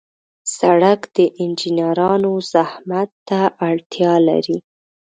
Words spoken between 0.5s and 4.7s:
سړک د انجنیرانو زحمت ته اړتیا لري.